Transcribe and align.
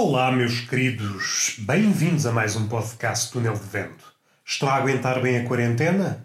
Olá, 0.00 0.30
meus 0.30 0.60
queridos, 0.60 1.56
bem-vindos 1.58 2.24
a 2.24 2.30
mais 2.30 2.54
um 2.54 2.68
podcast 2.68 3.32
Túnel 3.32 3.54
de 3.54 3.66
Vento. 3.66 4.14
Estou 4.46 4.68
a 4.68 4.76
aguentar 4.76 5.20
bem 5.20 5.38
a 5.38 5.44
quarentena? 5.44 6.24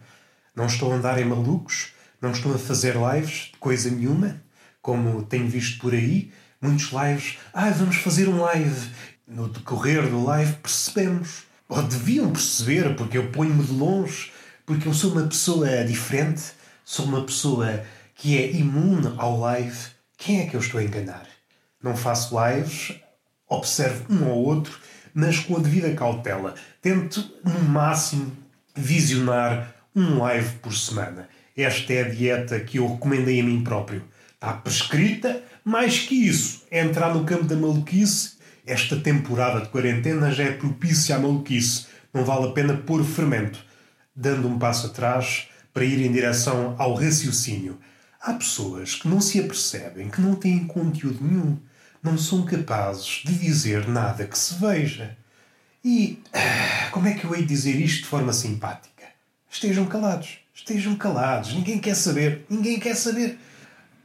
Não 0.55 0.67
estou 0.67 0.91
a 0.91 0.95
andar 0.95 1.19
em 1.19 1.25
malucos? 1.25 1.87
Não 2.21 2.29
estou 2.29 2.53
a 2.53 2.59
fazer 2.59 2.93
lives 2.95 3.49
de 3.51 3.57
coisa 3.57 3.89
nenhuma? 3.89 4.39
Como 4.79 5.23
tenho 5.23 5.47
visto 5.47 5.79
por 5.79 5.91
aí, 5.91 6.31
muitos 6.61 6.91
lives. 6.91 7.39
Ah, 7.51 7.71
vamos 7.71 7.95
fazer 7.95 8.29
um 8.29 8.41
live. 8.41 8.91
No 9.27 9.49
decorrer 9.49 10.07
do 10.07 10.23
live 10.23 10.53
percebemos, 10.57 11.41
ou 11.67 11.81
deviam 11.81 12.31
perceber, 12.31 12.95
porque 12.95 13.17
eu 13.17 13.31
ponho-me 13.31 13.63
de 13.63 13.73
longe, 13.73 14.31
porque 14.67 14.87
eu 14.87 14.93
sou 14.93 15.13
uma 15.13 15.25
pessoa 15.25 15.83
diferente, 15.83 16.43
sou 16.85 17.07
uma 17.07 17.23
pessoa 17.23 17.83
que 18.13 18.37
é 18.37 18.51
imune 18.51 19.15
ao 19.17 19.39
live. 19.39 19.79
Quem 20.15 20.41
é 20.41 20.45
que 20.45 20.55
eu 20.55 20.59
estou 20.59 20.79
a 20.79 20.83
enganar? 20.83 21.25
Não 21.81 21.97
faço 21.97 22.35
lives 22.39 23.02
observo 23.49 24.05
um 24.09 24.25
ao 24.25 24.37
outro, 24.37 24.77
mas 25.13 25.39
com 25.39 25.57
a 25.57 25.59
devida 25.59 25.93
cautela. 25.93 26.55
Tento, 26.81 27.23
no 27.43 27.59
máximo, 27.61 28.31
visionar 28.75 29.73
um 29.95 30.19
live 30.19 30.55
por 30.57 30.73
semana. 30.73 31.29
Esta 31.55 31.93
é 31.93 32.01
a 32.01 32.09
dieta 32.09 32.59
que 32.59 32.79
eu 32.79 32.87
recomendei 32.87 33.39
a 33.39 33.43
mim 33.43 33.63
próprio. 33.63 34.03
Está 34.33 34.53
prescrita, 34.53 35.43
mais 35.63 35.99
que 35.99 36.15
isso, 36.15 36.63
é 36.71 36.81
entrar 36.81 37.13
no 37.13 37.23
campo 37.23 37.43
da 37.43 37.55
maluquice. 37.55 38.33
Esta 38.65 38.95
temporada 38.95 39.61
de 39.61 39.69
quarentena 39.69 40.31
já 40.31 40.43
é 40.43 40.51
propícia 40.51 41.15
à 41.15 41.19
maluquice. 41.19 41.85
Não 42.13 42.25
vale 42.25 42.47
a 42.47 42.51
pena 42.51 42.75
pôr 42.75 43.03
fermento. 43.03 43.59
Dando 44.15 44.47
um 44.47 44.57
passo 44.57 44.87
atrás 44.87 45.47
para 45.73 45.85
ir 45.85 46.01
em 46.01 46.11
direção 46.11 46.75
ao 46.77 46.93
raciocínio. 46.93 47.79
Há 48.21 48.33
pessoas 48.33 48.95
que 48.95 49.07
não 49.07 49.19
se 49.21 49.39
apercebem, 49.39 50.09
que 50.09 50.21
não 50.21 50.35
têm 50.35 50.65
conteúdo 50.65 51.19
nenhum 51.21 51.57
não 52.03 52.17
são 52.17 52.43
capazes 52.43 53.21
de 53.23 53.33
dizer 53.33 53.87
nada 53.87 54.25
que 54.25 54.37
se 54.37 54.55
veja. 54.55 55.17
E 55.83 56.21
ah, 56.33 56.89
como 56.91 57.07
é 57.07 57.13
que 57.13 57.23
eu 57.23 57.33
hei 57.33 57.41
de 57.41 57.47
dizer 57.47 57.79
isto 57.79 58.03
de 58.03 58.09
forma 58.09 58.33
simpática? 58.33 59.05
Estejam 59.49 59.85
calados, 59.85 60.39
estejam 60.53 60.95
calados, 60.95 61.53
ninguém 61.53 61.79
quer 61.79 61.95
saber, 61.95 62.45
ninguém 62.49 62.79
quer 62.79 62.95
saber. 62.95 63.39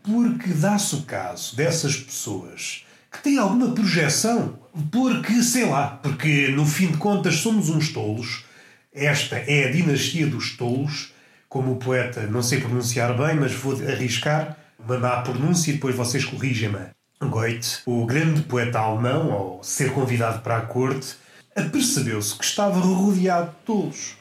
Porque 0.03 0.51
dá-se 0.51 0.95
o 0.95 1.03
caso 1.03 1.57
dessas 1.57 1.97
pessoas 1.97 2.85
que 3.11 3.23
têm 3.23 3.39
alguma 3.39 3.73
projeção, 3.73 4.59
porque, 4.93 5.43
sei 5.43 5.67
lá, 5.67 5.99
porque 6.03 6.49
no 6.49 6.65
fim 6.65 6.89
de 6.89 6.99
contas 6.99 7.37
somos 7.37 7.69
uns 7.69 7.93
tolos. 7.93 8.45
Esta 8.93 9.37
é 9.37 9.69
a 9.69 9.73
dinastia 9.73 10.27
dos 10.27 10.57
tolos, 10.57 11.13
como 11.49 11.73
o 11.73 11.77
poeta, 11.77 12.27
não 12.27 12.43
sei 12.43 12.61
pronunciar 12.61 13.17
bem, 13.17 13.37
mas 13.37 13.53
vou 13.53 13.73
arriscar 13.87 14.57
uma 14.79 14.99
má 14.99 15.23
pronúncia 15.23 15.71
e 15.71 15.75
depois 15.75 15.97
vocês 15.97 16.25
corrigem-me. 16.25 16.98
Goethe, 17.21 17.81
o 17.85 18.07
grande 18.07 18.43
poeta 18.43 18.79
alemão, 18.79 19.33
ao 19.33 19.63
ser 19.63 19.93
convidado 19.93 20.41
para 20.41 20.59
a 20.59 20.61
corte, 20.61 21.17
apercebeu-se 21.55 22.37
que 22.37 22.45
estava 22.45 22.79
rodeado 22.79 23.51
de 23.51 23.57
tolos. 23.65 24.17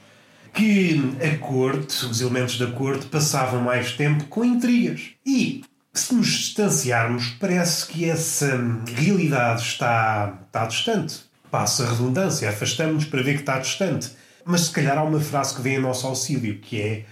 Que 0.54 1.00
a 1.22 1.38
corte, 1.38 2.06
os 2.06 2.20
elementos 2.20 2.58
da 2.58 2.72
corte, 2.72 3.06
passavam 3.06 3.62
mais 3.62 3.92
tempo 3.92 4.26
com 4.26 4.44
intrigas. 4.44 5.12
E, 5.24 5.64
se 5.94 6.16
nos 6.16 6.28
distanciarmos, 6.28 7.30
parece 7.40 7.86
que 7.86 8.10
essa 8.10 8.60
realidade 8.88 9.62
está, 9.62 10.40
está 10.48 10.66
distante. 10.66 11.20
Passa 11.52 11.86
a 11.86 11.92
redundância, 11.92 12.50
afastamos-nos 12.50 13.06
para 13.06 13.22
ver 13.22 13.36
que 13.36 13.42
está 13.42 13.60
distante. 13.60 14.10
Mas 14.44 14.62
se 14.62 14.72
calhar 14.72 14.98
há 14.98 15.04
uma 15.04 15.20
frase 15.20 15.56
que 15.56 15.62
vem 15.62 15.78
a 15.78 15.80
nosso 15.80 16.08
auxílio, 16.08 16.58
que 16.60 16.82
é 16.82 17.06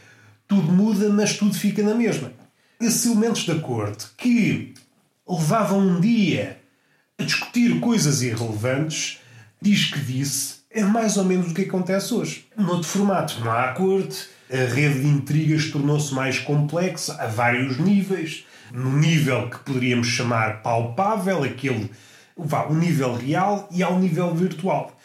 tudo 0.47 0.71
muda, 0.71 1.09
mas 1.09 1.37
tudo 1.37 1.53
fica 1.53 1.83
na 1.83 1.93
mesma. 1.93 2.31
Esses 2.81 3.05
elementos 3.05 3.45
da 3.45 3.55
corte 3.55 4.07
que 4.17 4.73
levavam 5.27 5.79
um 5.79 5.99
dia 5.99 6.59
a 7.17 7.23
discutir 7.23 7.79
coisas 7.79 8.21
irrelevantes, 8.21 9.19
diz 9.61 9.85
que 9.85 9.99
disse, 9.99 10.55
é 10.69 10.83
mais 10.83 11.17
ou 11.17 11.23
menos 11.23 11.51
o 11.51 11.53
que 11.53 11.63
acontece 11.63 12.13
hoje. 12.13 12.47
Noutro 12.57 12.87
formato, 12.87 13.39
não 13.39 13.51
há 13.51 13.69
corte, 13.69 14.27
a 14.51 14.73
rede 14.73 14.99
de 15.01 15.07
intrigas 15.07 15.71
tornou-se 15.71 16.13
mais 16.13 16.37
complexa 16.39 17.15
a 17.15 17.27
vários 17.27 17.77
níveis. 17.77 18.45
No 18.71 18.91
nível 18.97 19.49
que 19.49 19.59
poderíamos 19.59 20.07
chamar 20.07 20.61
palpável, 20.61 21.43
aquele, 21.43 21.89
vá, 22.37 22.65
o 22.65 22.73
nível 22.73 23.15
real 23.15 23.69
e 23.71 23.81
ao 23.81 23.99
nível 23.99 24.33
virtual. 24.35 24.95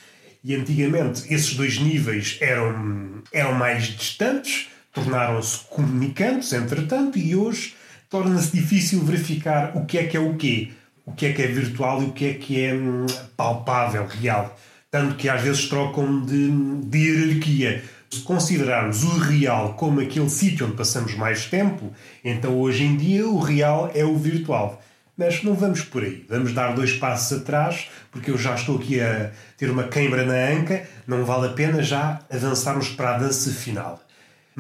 E 0.43 0.55
antigamente 0.55 1.33
esses 1.33 1.55
dois 1.55 1.79
níveis 1.79 2.39
eram, 2.41 3.23
eram 3.33 3.55
mais 3.55 3.85
distantes, 3.85 4.69
tornaram-se 4.93 5.61
comunicantes, 5.69 6.53
entretanto, 6.53 7.19
e 7.19 7.37
hoje 7.37 7.75
torna-se 8.11 8.51
difícil 8.51 9.05
verificar 9.05 9.77
o 9.77 9.87
que 9.87 9.97
é 9.97 10.05
que 10.05 10.17
é 10.17 10.21
o 10.21 10.35
quê, 10.35 10.73
o 11.07 11.13
que 11.13 11.27
é 11.27 11.33
que 11.33 11.43
é 11.43 11.47
virtual 11.47 12.03
e 12.03 12.07
o 12.07 12.13
que 12.13 12.27
é 12.27 12.35
que 12.35 12.61
é 12.61 12.75
hum, 12.75 13.07
palpável, 13.37 14.07
real. 14.07 14.59
Tanto 14.91 15.15
que 15.15 15.29
às 15.29 15.41
vezes 15.41 15.69
trocam 15.69 16.21
de, 16.27 16.51
de 16.85 16.99
hierarquia. 16.99 17.85
Se 18.11 18.23
considerarmos 18.23 19.05
o 19.05 19.19
real 19.19 19.75
como 19.75 20.01
aquele 20.01 20.29
sítio 20.29 20.67
onde 20.67 20.77
passamos 20.77 21.15
mais 21.15 21.47
tempo, 21.47 21.93
então 22.25 22.59
hoje 22.59 22.83
em 22.83 22.97
dia 22.97 23.25
o 23.29 23.39
real 23.39 23.89
é 23.95 24.05
o 24.05 24.17
virtual. 24.17 24.83
Mas 25.17 25.45
não 25.45 25.55
vamos 25.55 25.83
por 25.83 26.03
aí. 26.03 26.27
Vamos 26.29 26.53
dar 26.53 26.75
dois 26.75 26.95
passos 26.95 27.39
atrás, 27.39 27.89
porque 28.11 28.33
eu 28.33 28.39
já 28.39 28.57
estou 28.57 28.79
aqui 28.79 29.01
a 29.01 29.31
ter 29.57 29.71
uma 29.71 29.85
queimbra 29.85 30.25
na 30.25 30.59
anca. 30.59 30.89
Não 31.07 31.25
vale 31.25 31.47
a 31.47 31.53
pena 31.53 31.83
já 31.83 32.21
avançarmos 32.29 32.89
para 32.89 33.15
a 33.15 33.19
dança 33.19 33.51
final 33.51 34.03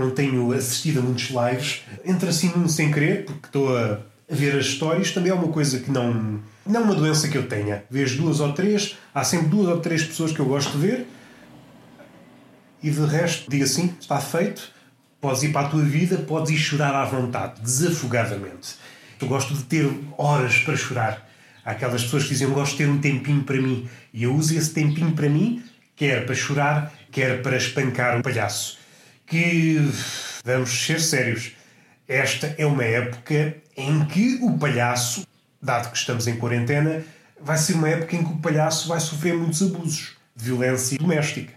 não 0.00 0.10
tenho 0.10 0.52
assistido 0.52 1.00
a 1.00 1.02
muitos 1.02 1.28
lives. 1.30 1.82
Entra 2.04 2.30
assim 2.30 2.50
num 2.56 2.68
sem 2.68 2.90
querer, 2.90 3.24
porque 3.24 3.46
estou 3.46 3.76
a 3.76 3.98
ver 4.28 4.56
as 4.56 4.66
histórias. 4.66 5.10
Também 5.12 5.30
é 5.30 5.34
uma 5.34 5.48
coisa 5.48 5.78
que 5.78 5.90
não. 5.90 6.40
Não 6.66 6.80
é 6.80 6.84
uma 6.84 6.94
doença 6.94 7.28
que 7.28 7.36
eu 7.36 7.46
tenha. 7.46 7.84
Vejo 7.90 8.22
duas 8.22 8.40
ou 8.40 8.52
três, 8.52 8.96
há 9.14 9.24
sempre 9.24 9.48
duas 9.48 9.68
ou 9.68 9.78
três 9.78 10.02
pessoas 10.04 10.32
que 10.32 10.40
eu 10.40 10.46
gosto 10.46 10.72
de 10.72 10.86
ver. 10.86 11.06
E 12.82 12.90
de 12.90 13.04
resto, 13.04 13.50
digo 13.50 13.64
assim: 13.64 13.94
está 14.00 14.20
feito, 14.20 14.72
podes 15.20 15.42
ir 15.42 15.52
para 15.52 15.66
a 15.66 15.70
tua 15.70 15.82
vida, 15.82 16.16
podes 16.18 16.50
ir 16.50 16.58
chorar 16.58 16.94
à 16.94 17.04
vontade, 17.04 17.60
desafogadamente. 17.60 18.76
Eu 19.20 19.28
gosto 19.28 19.52
de 19.54 19.62
ter 19.64 19.90
horas 20.16 20.58
para 20.58 20.76
chorar. 20.76 21.28
Há 21.64 21.72
aquelas 21.72 22.02
pessoas 22.04 22.22
que 22.24 22.30
dizem: 22.30 22.48
Eu 22.48 22.54
gosto 22.54 22.72
de 22.72 22.78
ter 22.78 22.88
um 22.88 22.98
tempinho 22.98 23.42
para 23.42 23.60
mim. 23.60 23.88
E 24.12 24.22
eu 24.22 24.34
uso 24.34 24.56
esse 24.56 24.70
tempinho 24.70 25.12
para 25.12 25.28
mim, 25.28 25.62
quer 25.94 26.24
para 26.24 26.34
chorar, 26.34 26.92
quer 27.12 27.42
para 27.42 27.56
espancar 27.56 28.18
o 28.18 28.22
palhaço 28.22 28.79
que, 29.30 29.78
vamos 30.44 30.70
ser 30.84 31.00
sérios, 31.00 31.52
esta 32.08 32.52
é 32.58 32.66
uma 32.66 32.84
época 32.84 33.54
em 33.76 34.04
que 34.06 34.40
o 34.42 34.58
palhaço, 34.58 35.24
dado 35.62 35.92
que 35.92 35.96
estamos 35.96 36.26
em 36.26 36.36
quarentena, 36.36 37.02
vai 37.40 37.56
ser 37.56 37.74
uma 37.74 37.88
época 37.88 38.16
em 38.16 38.24
que 38.24 38.32
o 38.32 38.38
palhaço 38.38 38.88
vai 38.88 38.98
sofrer 38.98 39.34
muitos 39.34 39.62
abusos 39.62 40.20
violência 40.34 40.98
doméstica 40.98 41.52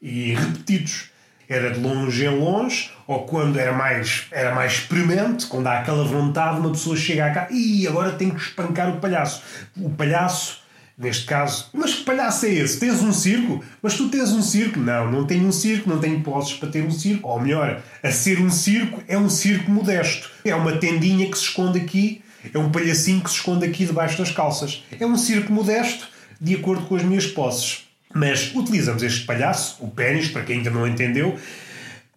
e 0.00 0.34
repetidos. 0.34 1.10
Era 1.48 1.70
de 1.70 1.80
longe 1.80 2.26
em 2.26 2.38
longe, 2.38 2.90
ou 3.06 3.24
quando 3.24 3.58
era 3.58 3.72
mais, 3.72 4.26
era 4.30 4.54
mais 4.54 4.80
premente, 4.80 5.46
quando 5.46 5.66
há 5.66 5.78
aquela 5.78 6.04
vontade, 6.04 6.60
uma 6.60 6.70
pessoa 6.70 6.94
chega 6.94 7.30
cá 7.30 7.48
e 7.50 7.88
agora 7.88 8.12
tem 8.12 8.30
que 8.30 8.40
espancar 8.40 8.90
o 8.90 9.00
palhaço. 9.00 9.42
O 9.74 9.88
palhaço 9.88 10.57
Neste 10.98 11.26
caso, 11.26 11.66
mas 11.72 11.94
que 11.94 12.02
palhaço 12.02 12.44
é 12.46 12.54
esse? 12.54 12.80
Tens 12.80 13.00
um 13.00 13.12
circo? 13.12 13.64
Mas 13.80 13.94
tu 13.94 14.08
tens 14.08 14.32
um 14.32 14.42
circo? 14.42 14.80
Não, 14.80 15.08
não 15.08 15.24
tenho 15.24 15.46
um 15.46 15.52
circo, 15.52 15.88
não 15.88 16.00
tenho 16.00 16.20
posses 16.22 16.54
para 16.54 16.68
ter 16.70 16.82
um 16.82 16.90
circo. 16.90 17.28
Ou 17.28 17.40
melhor, 17.40 17.80
a 18.02 18.10
ser 18.10 18.40
um 18.40 18.50
circo 18.50 19.00
é 19.06 19.16
um 19.16 19.30
circo 19.30 19.70
modesto. 19.70 20.28
É 20.44 20.52
uma 20.56 20.72
tendinha 20.72 21.30
que 21.30 21.38
se 21.38 21.44
esconde 21.44 21.78
aqui, 21.78 22.20
é 22.52 22.58
um 22.58 22.72
palhacinho 22.72 23.20
que 23.20 23.30
se 23.30 23.36
esconde 23.36 23.64
aqui 23.64 23.86
debaixo 23.86 24.18
das 24.18 24.32
calças. 24.32 24.82
É 24.98 25.06
um 25.06 25.16
circo 25.16 25.52
modesto, 25.52 26.08
de 26.40 26.56
acordo 26.56 26.84
com 26.86 26.96
as 26.96 27.04
minhas 27.04 27.28
posses. 27.28 27.86
Mas 28.12 28.52
utilizamos 28.52 29.04
este 29.04 29.24
palhaço, 29.24 29.76
o 29.78 29.88
pênis, 29.88 30.28
para 30.28 30.42
quem 30.42 30.56
ainda 30.56 30.70
não 30.70 30.84
entendeu, 30.84 31.38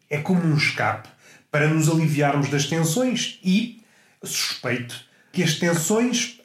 é 0.10 0.18
como 0.18 0.44
um 0.44 0.58
escape 0.58 1.08
para 1.52 1.68
nos 1.68 1.88
aliviarmos 1.88 2.50
das 2.50 2.66
tensões 2.66 3.38
e 3.44 3.84
suspeito 4.24 5.06
que 5.32 5.44
as 5.44 5.54
tensões, 5.54 6.40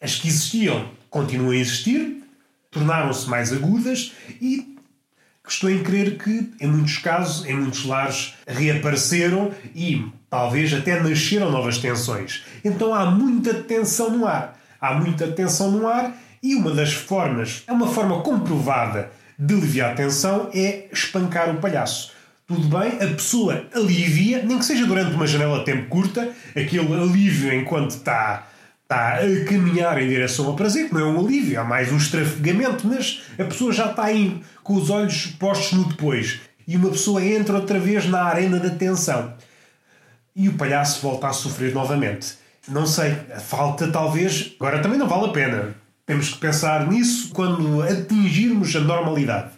as 0.00 0.14
que 0.14 0.28
existiam 0.28 1.01
continuam 1.12 1.50
a 1.50 1.56
existir, 1.56 2.24
tornaram-se 2.70 3.28
mais 3.28 3.52
agudas 3.52 4.12
e 4.40 4.76
estou 5.46 5.70
em 5.70 5.82
crer 5.82 6.16
que, 6.16 6.50
em 6.58 6.66
muitos 6.66 6.98
casos, 6.98 7.44
em 7.44 7.54
muitos 7.54 7.84
lares, 7.84 8.34
reapareceram 8.48 9.52
e 9.74 10.06
talvez 10.30 10.72
até 10.72 11.00
nasceram 11.00 11.50
novas 11.52 11.78
tensões. 11.78 12.42
Então 12.64 12.94
há 12.94 13.10
muita 13.10 13.52
tensão 13.54 14.10
no 14.10 14.26
ar. 14.26 14.58
Há 14.80 14.94
muita 14.94 15.28
tensão 15.28 15.70
no 15.70 15.86
ar 15.86 16.16
e 16.42 16.54
uma 16.54 16.72
das 16.72 16.92
formas, 16.92 17.62
é 17.68 17.72
uma 17.72 17.86
forma 17.86 18.20
comprovada 18.22 19.12
de 19.38 19.54
aliviar 19.54 19.92
a 19.92 19.94
tensão 19.94 20.50
é 20.52 20.88
espancar 20.92 21.50
o 21.50 21.60
palhaço. 21.60 22.12
Tudo 22.46 22.66
bem, 22.68 22.94
a 23.00 23.14
pessoa 23.14 23.66
alivia, 23.74 24.42
nem 24.42 24.58
que 24.58 24.64
seja 24.64 24.86
durante 24.86 25.14
uma 25.14 25.26
janela 25.26 25.60
de 25.60 25.66
tempo 25.66 25.88
curta, 25.88 26.30
aquele 26.56 26.92
alívio 26.94 27.54
enquanto 27.54 27.90
está 27.90 28.48
está 28.92 29.14
a 29.14 29.44
caminhar 29.46 30.00
em 30.02 30.08
direção 30.08 30.46
ao 30.46 30.54
prazer, 30.54 30.88
que 30.88 30.94
não 30.94 31.00
é 31.00 31.04
um 31.04 31.18
alívio, 31.18 31.58
é 31.58 31.64
mais 31.64 31.90
um 31.90 31.96
estrafegamento, 31.96 32.86
mas 32.86 33.22
a 33.38 33.44
pessoa 33.44 33.72
já 33.72 33.86
está 33.86 34.04
aí 34.04 34.42
com 34.62 34.74
os 34.74 34.90
olhos 34.90 35.26
postos 35.38 35.72
no 35.72 35.88
depois. 35.88 36.40
E 36.68 36.76
uma 36.76 36.90
pessoa 36.90 37.24
entra 37.24 37.56
outra 37.56 37.78
vez 37.78 38.06
na 38.06 38.22
arena 38.22 38.60
da 38.60 38.70
tensão. 38.70 39.32
E 40.36 40.48
o 40.48 40.54
palhaço 40.54 41.00
volta 41.00 41.28
a 41.28 41.32
sofrer 41.32 41.72
novamente. 41.72 42.34
Não 42.68 42.86
sei, 42.86 43.16
falta 43.40 43.88
talvez. 43.88 44.54
Agora 44.60 44.78
também 44.80 44.98
não 44.98 45.08
vale 45.08 45.26
a 45.26 45.32
pena. 45.32 45.74
Temos 46.06 46.28
que 46.28 46.38
pensar 46.38 46.86
nisso 46.86 47.30
quando 47.30 47.82
atingirmos 47.82 48.76
a 48.76 48.80
normalidade. 48.80 49.50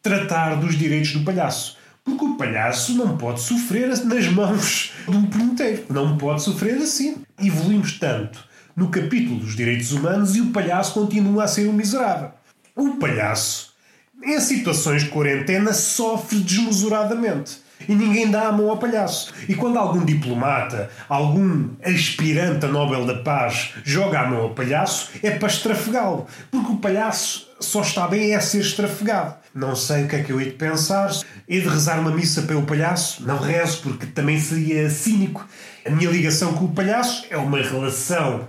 Tratar 0.00 0.56
dos 0.56 0.76
direitos 0.76 1.12
do 1.12 1.24
palhaço. 1.24 1.76
Porque 2.04 2.24
o 2.24 2.36
palhaço 2.36 2.94
não 2.94 3.16
pode 3.16 3.40
sofrer 3.40 3.88
nas 4.04 4.28
mãos 4.28 4.92
de 5.08 5.16
um 5.16 5.26
prometeiro. 5.26 5.86
Não 5.88 6.18
pode 6.18 6.42
sofrer 6.42 6.76
assim. 6.76 7.24
Evoluímos 7.38 7.98
tanto 7.98 8.46
no 8.76 8.88
capítulo 8.88 9.40
dos 9.40 9.56
direitos 9.56 9.92
humanos 9.92 10.36
e 10.36 10.40
o 10.40 10.50
palhaço 10.50 10.94
continua 10.94 11.44
a 11.44 11.48
ser 11.48 11.68
um 11.68 11.72
miserável. 11.72 12.30
O 12.76 12.96
palhaço, 12.96 13.72
em 14.22 14.38
situações 14.40 15.04
de 15.04 15.10
quarentena, 15.10 15.72
sofre 15.72 16.38
desmesuradamente. 16.40 17.63
E 17.88 17.94
ninguém 17.94 18.30
dá 18.30 18.48
a 18.48 18.52
mão 18.52 18.70
ao 18.70 18.78
palhaço. 18.78 19.32
E 19.48 19.54
quando 19.54 19.78
algum 19.78 20.04
diplomata, 20.04 20.90
algum 21.08 21.70
aspirante 21.84 22.66
a 22.66 22.68
Nobel 22.68 23.06
da 23.06 23.16
Paz 23.16 23.72
joga 23.84 24.20
a 24.20 24.26
mão 24.28 24.42
ao 24.42 24.50
palhaço, 24.50 25.10
é 25.22 25.30
para 25.30 25.48
estrafegá-lo. 25.48 26.26
Porque 26.50 26.72
o 26.72 26.76
palhaço 26.76 27.48
só 27.60 27.82
está 27.82 28.06
bem 28.06 28.34
a 28.34 28.40
ser 28.40 28.60
estrafegado. 28.60 29.34
Não 29.54 29.76
sei 29.76 30.04
o 30.04 30.08
que 30.08 30.16
é 30.16 30.22
que 30.22 30.32
eu 30.32 30.40
hei 30.40 30.50
de 30.50 30.56
pensar. 30.56 31.10
Hei 31.48 31.60
de 31.60 31.68
rezar 31.68 32.00
uma 32.00 32.10
missa 32.10 32.42
para 32.42 32.58
o 32.58 32.66
palhaço? 32.66 33.24
Não 33.24 33.38
rezo, 33.38 33.82
porque 33.82 34.06
também 34.06 34.38
seria 34.38 34.90
cínico. 34.90 35.46
A 35.86 35.90
minha 35.90 36.10
ligação 36.10 36.54
com 36.54 36.64
o 36.64 36.72
palhaço 36.72 37.24
é 37.30 37.36
uma 37.36 37.62
relação 37.62 38.48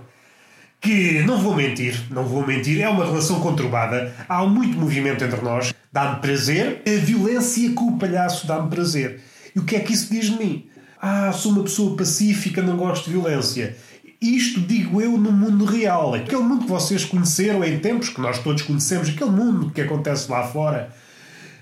que, 0.86 1.22
não 1.22 1.38
vou 1.38 1.56
mentir, 1.56 2.00
não 2.10 2.24
vou 2.24 2.46
mentir, 2.46 2.80
é 2.80 2.88
uma 2.88 3.04
relação 3.04 3.40
conturbada. 3.40 4.14
Há 4.28 4.46
muito 4.46 4.78
movimento 4.78 5.24
entre 5.24 5.40
nós. 5.40 5.74
Dá-me 5.92 6.20
prazer. 6.20 6.80
A 6.86 7.04
violência 7.04 7.72
com 7.72 7.86
o 7.88 7.98
palhaço 7.98 8.46
dá-me 8.46 8.70
prazer. 8.70 9.20
E 9.54 9.58
o 9.58 9.64
que 9.64 9.74
é 9.74 9.80
que 9.80 9.92
isso 9.92 10.12
diz 10.12 10.26
de 10.26 10.38
mim? 10.38 10.68
Ah, 11.02 11.32
sou 11.32 11.50
uma 11.50 11.64
pessoa 11.64 11.96
pacífica, 11.96 12.62
não 12.62 12.76
gosto 12.76 13.06
de 13.06 13.10
violência. 13.10 13.76
Isto 14.22 14.60
digo 14.60 15.00
eu 15.00 15.18
no 15.18 15.32
mundo 15.32 15.64
real. 15.64 16.14
Aquele 16.14 16.42
mundo 16.42 16.66
que 16.66 16.70
vocês 16.70 17.04
conheceram 17.04 17.64
em 17.64 17.80
tempos 17.80 18.08
que 18.08 18.20
nós 18.20 18.38
todos 18.38 18.62
conhecemos, 18.62 19.08
aquele 19.08 19.30
mundo 19.30 19.72
que 19.72 19.80
acontece 19.80 20.30
lá 20.30 20.46
fora. 20.46 20.92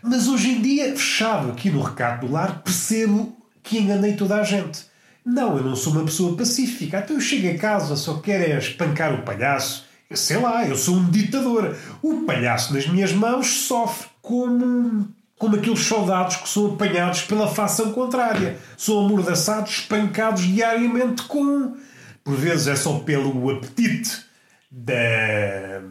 Mas 0.03 0.29
hoje 0.29 0.51
em 0.51 0.61
dia, 0.61 0.95
fechado 0.95 1.51
aqui 1.51 1.71
no 1.71 1.81
recato 1.81 2.27
do 2.27 2.33
lar, 2.33 2.63
percebo 2.63 3.35
que 3.63 3.79
enganei 3.79 4.13
toda 4.13 4.37
a 4.37 4.45
gente. 4.45 4.85
Não, 5.25 5.57
eu 5.57 5.65
não 5.65 5.75
sou 5.75 5.95
uma 5.95 6.05
pessoa 6.05 6.37
pacífica. 6.37 6.99
Então 6.99 7.17
eu 7.17 7.21
chego 7.21 7.49
a 7.49 7.59
casa, 7.59 7.97
só 7.97 8.19
quero 8.19 8.45
é 8.45 8.59
espancar 8.59 9.15
o 9.15 9.23
palhaço. 9.23 9.87
Eu 10.11 10.17
sei 10.17 10.37
lá, 10.37 10.69
eu 10.69 10.77
sou 10.77 10.97
um 10.97 11.11
ditador. 11.11 11.75
O 12.03 12.25
palhaço 12.25 12.75
nas 12.75 12.87
minhas 12.87 13.13
mãos 13.13 13.47
sofre 13.47 14.09
como, 14.21 15.09
como 15.39 15.57
aqueles 15.57 15.81
soldados 15.81 16.37
que 16.37 16.49
são 16.49 16.75
apanhados 16.75 17.23
pela 17.23 17.49
facção 17.49 17.93
contrária. 17.93 18.59
São 18.77 19.07
amordaçados, 19.07 19.79
espancados 19.79 20.43
diariamente 20.43 21.23
com. 21.23 21.75
Por 22.23 22.35
vezes 22.37 22.67
é 22.67 22.77
só 22.77 22.99
pelo 22.99 23.51
apetite 23.51 24.25
da. 24.71 25.83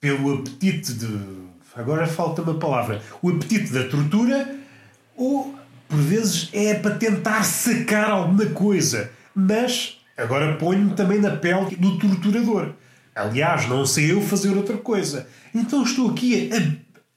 pelo 0.00 0.34
apetite 0.34 0.92
de. 0.92 1.42
Agora 1.74 2.06
falta 2.06 2.42
uma 2.42 2.54
palavra. 2.54 3.02
O 3.20 3.30
apetite 3.30 3.72
da 3.72 3.88
tortura 3.88 4.56
ou 5.16 5.54
por 5.92 6.00
vezes 6.00 6.48
é 6.54 6.72
para 6.72 6.94
tentar 6.94 7.44
sacar 7.44 8.10
alguma 8.10 8.46
coisa, 8.46 9.10
mas 9.34 9.98
agora 10.16 10.56
ponho-me 10.56 10.94
também 10.94 11.20
na 11.20 11.36
pele 11.36 11.76
do 11.76 11.98
torturador. 11.98 12.72
Aliás, 13.14 13.68
não 13.68 13.84
sei 13.84 14.10
eu 14.10 14.22
fazer 14.22 14.56
outra 14.56 14.78
coisa. 14.78 15.28
Então 15.54 15.82
estou 15.82 16.10
aqui 16.10 16.48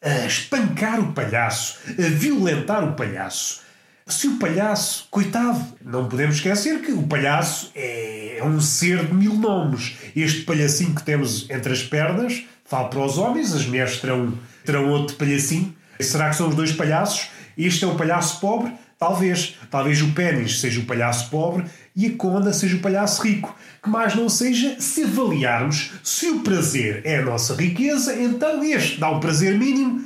a, 0.03 0.09
a 0.09 0.25
espancar 0.25 0.99
o 0.99 1.13
palhaço, 1.13 1.77
a 1.97 2.09
violentar 2.09 2.83
o 2.83 2.95
palhaço. 2.95 3.61
Se 4.07 4.27
o 4.27 4.37
palhaço, 4.37 5.07
coitado, 5.09 5.65
não 5.81 6.09
podemos 6.09 6.35
esquecer 6.35 6.81
que 6.81 6.91
o 6.91 7.03
palhaço 7.03 7.71
é, 7.73 8.39
é 8.39 8.43
um 8.43 8.59
ser 8.59 9.05
de 9.05 9.13
mil 9.13 9.35
nomes. 9.35 9.95
Este 10.13 10.41
palhacinho 10.41 10.93
que 10.93 11.01
temos 11.01 11.49
entre 11.49 11.71
as 11.71 11.81
pernas, 11.81 12.43
falo 12.65 12.89
para 12.89 13.05
os 13.05 13.17
homens, 13.17 13.53
as 13.53 13.65
mulheres 13.65 14.01
terão, 14.01 14.37
terão 14.65 14.89
outro 14.89 15.15
palhacinho. 15.15 15.73
Será 15.97 16.29
que 16.29 16.35
são 16.35 16.49
os 16.49 16.55
dois 16.55 16.73
palhaços? 16.73 17.29
Este 17.57 17.85
é 17.85 17.87
o 17.87 17.95
palhaço 17.95 18.39
pobre? 18.39 18.71
Talvez. 18.97 19.57
Talvez 19.69 20.01
o 20.01 20.11
pênis 20.11 20.59
seja 20.59 20.79
o 20.79 20.85
palhaço 20.85 21.29
pobre 21.29 21.65
e 21.95 22.07
a 22.07 22.15
conda 22.15 22.53
seja 22.53 22.77
o 22.77 22.81
palhaço 22.81 23.21
rico. 23.23 23.55
Que 23.83 23.89
mais 23.89 24.15
não 24.15 24.29
seja, 24.29 24.79
se 24.79 25.03
avaliarmos 25.03 25.91
se 26.03 26.27
o 26.27 26.39
prazer 26.39 27.01
é 27.03 27.17
a 27.17 27.21
nossa 27.21 27.55
riqueza, 27.55 28.15
então 28.15 28.63
este 28.63 28.99
dá 28.99 29.09
um 29.09 29.19
prazer 29.19 29.57
mínimo 29.57 30.03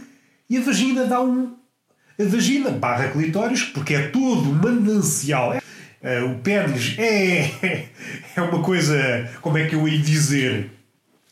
e 0.49 0.57
a 0.57 0.61
vagina 0.61 1.05
dá 1.05 1.21
um. 1.21 1.55
A 2.19 2.23
vagina 2.23 2.69
barra 2.71 3.09
clitóris, 3.09 3.63
porque 3.63 3.93
é 3.93 4.07
todo 4.07 4.53
manancial. 4.53 5.61
É, 6.01 6.21
o 6.21 6.35
pênis 6.39 6.95
é, 6.97 7.51
é 8.35 8.41
uma 8.41 8.61
coisa. 8.63 9.29
Como 9.41 9.57
é 9.57 9.67
que 9.67 9.75
eu 9.75 9.87
ia 9.87 9.99
dizer? 9.99 10.71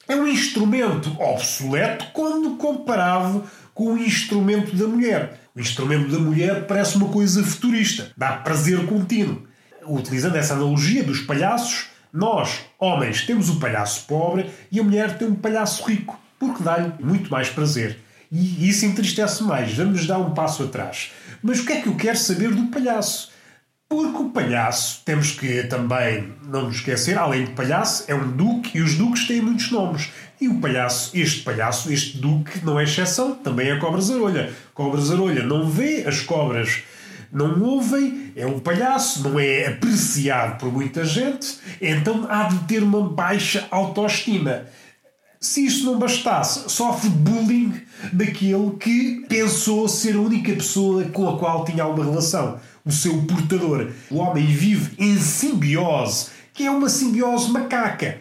É 0.07 0.15
um 0.15 0.27
instrumento 0.27 1.19
obsoleto 1.19 2.07
quando 2.13 2.55
comparado 2.55 3.43
com 3.73 3.93
o 3.93 3.97
instrumento 3.97 4.75
da 4.75 4.87
mulher. 4.87 5.39
O 5.57 5.59
instrumento 5.59 6.11
da 6.11 6.19
mulher 6.19 6.67
parece 6.67 6.97
uma 6.97 7.09
coisa 7.09 7.43
futurista, 7.43 8.11
dá 8.15 8.33
prazer 8.33 8.85
contínuo. 8.85 9.41
Utilizando 9.87 10.35
essa 10.35 10.53
analogia 10.53 11.03
dos 11.03 11.21
palhaços, 11.21 11.87
nós, 12.13 12.59
homens, 12.77 13.25
temos 13.25 13.49
o 13.49 13.59
palhaço 13.59 14.05
pobre 14.05 14.51
e 14.71 14.79
a 14.79 14.83
mulher 14.83 15.17
tem 15.17 15.27
um 15.27 15.33
palhaço 15.33 15.83
rico, 15.83 16.19
porque 16.37 16.61
dá-lhe 16.61 16.93
muito 16.99 17.31
mais 17.31 17.49
prazer. 17.49 17.97
E 18.31 18.69
isso 18.69 18.85
entristece 18.85 19.43
mais. 19.45 19.73
Vamos 19.73 20.05
dar 20.05 20.19
um 20.19 20.35
passo 20.35 20.61
atrás. 20.61 21.09
Mas 21.41 21.59
o 21.59 21.65
que 21.65 21.73
é 21.73 21.81
que 21.81 21.87
eu 21.87 21.95
quero 21.95 22.19
saber 22.19 22.53
do 22.53 22.67
palhaço? 22.67 23.31
Porque 23.89 24.21
o 24.21 24.29
palhaço, 24.29 25.01
temos 25.05 25.31
que 25.31 25.63
também 25.63 26.33
não 26.45 26.65
nos 26.65 26.75
esquecer, 26.75 27.17
além 27.17 27.45
de 27.45 27.51
palhaço, 27.53 28.03
é 28.07 28.13
um 28.13 28.29
duque 28.29 28.77
e 28.77 28.81
os 28.81 28.93
duques 28.93 29.25
têm 29.25 29.41
muitos 29.41 29.71
nomes. 29.71 30.11
E 30.39 30.47
o 30.47 30.59
palhaço, 30.59 31.17
este 31.17 31.41
palhaço, 31.41 31.91
este 31.91 32.17
duque, 32.17 32.63
não 32.63 32.79
é 32.79 32.83
exceção, 32.83 33.35
também 33.35 33.69
é 33.69 33.75
cobra 33.77 33.99
zarolha. 33.99 34.53
Cobra 34.73 35.01
zarolha 35.01 35.43
não 35.43 35.67
vê, 35.67 36.03
as 36.07 36.21
cobras 36.21 36.83
não 37.31 37.61
ouvem, 37.61 38.31
é 38.35 38.45
um 38.45 38.59
palhaço, 38.59 39.27
não 39.27 39.39
é 39.39 39.67
apreciado 39.67 40.59
por 40.59 40.71
muita 40.71 41.03
gente, 41.03 41.57
então 41.81 42.25
há 42.29 42.43
de 42.43 42.59
ter 42.67 42.83
uma 42.83 43.09
baixa 43.09 43.67
autoestima. 43.71 44.65
Se 45.39 45.65
isso 45.65 45.85
não 45.85 45.99
bastasse, 45.99 46.69
sofre 46.69 47.09
bullying 47.09 47.73
daquele 48.13 48.71
que 48.79 49.25
pensou 49.27 49.87
ser 49.87 50.15
a 50.15 50.19
única 50.19 50.53
pessoa 50.53 51.03
com 51.05 51.29
a 51.29 51.37
qual 51.37 51.65
tinha 51.65 51.85
uma 51.85 52.03
relação 52.03 52.59
o 52.87 52.91
seu 52.91 53.21
portador. 53.23 53.91
O 54.09 54.17
homem 54.17 54.45
vive 54.45 54.95
em 54.97 55.17
simbiose, 55.19 56.27
que 56.53 56.65
é 56.65 56.71
uma 56.71 56.87
simbiose 56.87 57.51
macaca, 57.51 58.19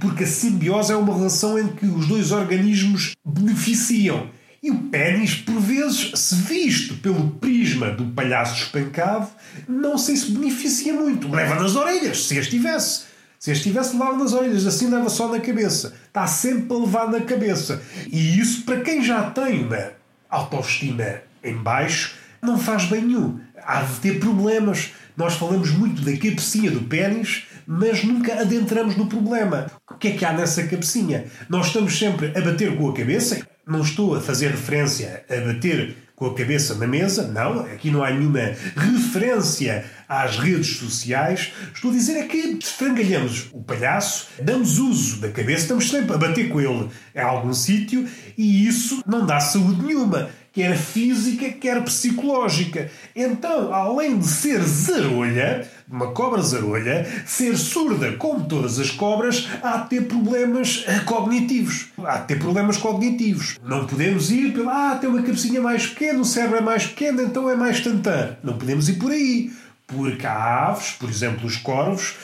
porque 0.00 0.24
a 0.24 0.26
simbiose 0.26 0.92
é 0.92 0.96
uma 0.96 1.14
relação 1.14 1.58
em 1.58 1.68
que 1.68 1.86
os 1.86 2.06
dois 2.06 2.32
organismos 2.32 3.12
beneficiam. 3.24 4.28
E 4.62 4.70
o 4.70 4.78
pênis, 4.84 5.34
por 5.34 5.58
vezes, 5.60 6.12
se 6.14 6.34
visto 6.36 6.94
pelo 6.98 7.30
prisma 7.32 7.90
do 7.90 8.06
palhaço 8.06 8.62
espancado, 8.62 9.28
não 9.68 9.98
sei 9.98 10.16
se 10.16 10.30
beneficia 10.30 10.92
muito. 10.92 11.28
Leva 11.28 11.56
nas 11.56 11.74
orelhas, 11.74 12.26
se 12.26 12.38
as 12.38 12.46
tivesse. 12.46 13.04
Se 13.40 13.50
as 13.50 13.60
tivesse, 13.60 13.92
levava 13.94 14.16
nas 14.16 14.32
orelhas, 14.32 14.64
assim 14.64 14.88
leva 14.88 15.08
só 15.08 15.28
na 15.28 15.40
cabeça. 15.40 15.94
Está 16.06 16.28
sempre 16.28 16.76
a 16.76 16.78
levar 16.78 17.10
na 17.10 17.20
cabeça. 17.20 17.82
E 18.06 18.38
isso, 18.38 18.62
para 18.62 18.80
quem 18.82 19.02
já 19.02 19.30
tem 19.30 19.64
uma 19.64 19.92
autoestima 20.30 21.22
em 21.42 21.56
baixo, 21.56 22.14
não 22.40 22.56
faz 22.56 22.84
bem 22.84 23.02
nenhum 23.02 23.40
há 23.64 23.82
de 23.82 23.94
ter 24.00 24.18
problemas. 24.18 24.90
Nós 25.16 25.34
falamos 25.34 25.70
muito 25.70 26.02
da 26.02 26.12
cabecinha 26.12 26.70
do 26.70 26.82
pênis, 26.82 27.44
mas 27.66 28.04
nunca 28.04 28.40
adentramos 28.40 28.96
no 28.96 29.06
problema. 29.06 29.66
O 29.90 29.94
que 29.94 30.08
é 30.08 30.10
que 30.12 30.24
há 30.24 30.32
nessa 30.32 30.64
cabecinha? 30.64 31.26
Nós 31.48 31.66
estamos 31.66 31.98
sempre 31.98 32.32
a 32.36 32.40
bater 32.40 32.76
com 32.76 32.88
a 32.88 32.94
cabeça. 32.94 33.46
Não 33.66 33.80
estou 33.80 34.16
a 34.16 34.20
fazer 34.20 34.50
referência 34.50 35.24
a 35.30 35.46
bater 35.46 35.96
com 36.22 36.26
a 36.26 36.34
cabeça 36.34 36.76
na 36.76 36.86
mesa, 36.86 37.26
não, 37.26 37.60
aqui 37.62 37.90
não 37.90 38.04
há 38.04 38.10
nenhuma 38.10 38.54
referência 38.76 39.84
às 40.08 40.38
redes 40.38 40.76
sociais. 40.76 41.52
Estou 41.74 41.90
a 41.90 41.94
dizer 41.94 42.16
é 42.16 42.22
que 42.28 42.58
esfrangalhamos 42.62 43.48
o 43.52 43.60
palhaço, 43.60 44.28
damos 44.40 44.78
uso 44.78 45.20
da 45.20 45.30
cabeça, 45.30 45.62
estamos 45.62 45.90
sempre 45.90 46.14
a 46.14 46.18
bater 46.18 46.48
com 46.48 46.60
ele 46.60 46.88
em 47.12 47.20
algum 47.20 47.52
sítio 47.52 48.08
e 48.38 48.68
isso 48.68 49.02
não 49.04 49.26
dá 49.26 49.40
saúde 49.40 49.82
nenhuma 49.82 50.30
quer 50.52 50.76
física, 50.76 51.50
quer 51.50 51.82
psicológica. 51.82 52.90
Então, 53.16 53.72
além 53.72 54.18
de 54.18 54.26
ser 54.26 54.60
zarolha, 54.62 55.66
uma 55.88 56.12
cobra 56.12 56.42
zarolha, 56.42 57.06
ser 57.26 57.56
surda 57.56 58.12
como 58.12 58.44
todas 58.44 58.78
as 58.78 58.90
cobras, 58.90 59.48
há 59.62 59.78
de 59.78 59.90
ter 59.90 60.02
problemas 60.02 60.84
eh, 60.86 61.00
cognitivos. 61.00 61.88
Há 62.04 62.18
de 62.18 62.28
ter 62.28 62.38
problemas 62.38 62.76
cognitivos. 62.76 63.58
Não 63.64 63.86
podemos 63.86 64.30
ir 64.30 64.52
pela, 64.52 64.92
ah, 64.92 64.96
tem 64.96 65.08
uma 65.08 65.22
cabecinha 65.22 65.60
mais 65.60 65.86
pequena, 65.86 66.20
o 66.20 66.24
cérebro 66.24 66.58
é 66.58 66.60
mais 66.60 66.86
pequeno, 66.86 67.22
então 67.22 67.48
é 67.48 67.56
mais 67.56 67.80
tantã. 67.80 68.36
Não 68.42 68.58
podemos 68.58 68.88
ir 68.88 68.94
por 68.94 69.10
aí. 69.10 69.50
Porque 69.86 70.26
há 70.26 70.68
aves, 70.68 70.92
por 70.92 71.08
exemplo, 71.08 71.46
os 71.46 71.56
corvos, 71.56 72.14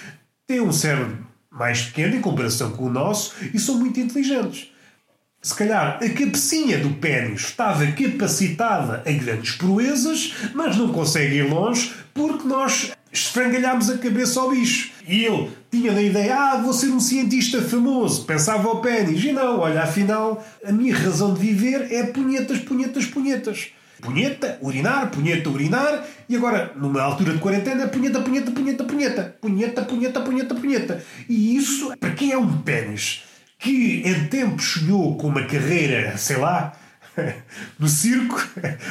têm 0.46 0.60
um 0.60 0.72
cérebro 0.72 1.26
mais 1.50 1.82
pequeno 1.82 2.16
em 2.16 2.20
comparação 2.20 2.70
com 2.72 2.84
o 2.84 2.90
nosso 2.90 3.34
e 3.52 3.58
são 3.58 3.78
muito 3.78 3.98
inteligentes. 3.98 4.70
Se 5.40 5.54
calhar 5.54 6.00
a 6.02 6.08
cabecinha 6.08 6.78
do 6.78 6.94
pênis 6.94 7.42
estava 7.42 7.86
capacitada 7.92 9.04
a 9.06 9.12
grandes 9.12 9.52
proezas, 9.52 10.34
mas 10.52 10.76
não 10.76 10.88
consegue 10.88 11.36
ir 11.36 11.48
longe 11.48 11.94
porque 12.12 12.46
nós 12.46 12.90
esfrangalhámos 13.12 13.88
a 13.88 13.98
cabeça 13.98 14.40
ao 14.40 14.50
bicho. 14.50 14.90
E 15.06 15.24
ele 15.24 15.50
tinha 15.70 15.92
da 15.92 16.02
ideia, 16.02 16.36
ah, 16.36 16.56
vou 16.56 16.72
ser 16.72 16.88
um 16.88 16.98
cientista 16.98 17.62
famoso, 17.62 18.24
pensava 18.24 18.68
o 18.68 18.80
pênis. 18.80 19.22
E 19.22 19.32
não, 19.32 19.60
olha, 19.60 19.82
afinal, 19.82 20.44
a 20.64 20.72
minha 20.72 20.94
razão 20.96 21.32
de 21.32 21.40
viver 21.40 21.92
é 21.92 22.02
punhetas, 22.02 22.58
punhetas, 22.58 23.06
punhetas. 23.06 23.68
Punheta, 24.00 24.58
urinar, 24.60 25.10
punheta, 25.10 25.50
urinar, 25.50 26.04
e 26.28 26.36
agora, 26.36 26.72
numa 26.76 27.02
altura 27.02 27.32
de 27.32 27.38
quarentena, 27.38 27.88
punheta, 27.88 28.20
punheta, 28.20 28.50
punheta, 28.50 28.84
punheta. 28.84 29.36
Punheta, 29.40 29.82
punheta, 29.82 30.20
punheta, 30.20 30.54
punheta. 30.54 31.04
E 31.28 31.56
isso, 31.56 31.92
para 31.98 32.10
quem 32.10 32.30
é 32.32 32.38
um 32.38 32.58
pênis 32.58 33.22
que 33.58 34.02
em 34.04 34.26
tempos 34.28 34.72
sonhou 34.72 35.16
com 35.16 35.28
uma 35.28 35.44
carreira, 35.44 36.16
sei 36.16 36.36
lá, 36.36 36.78
no 37.78 37.88
circo, 37.88 38.36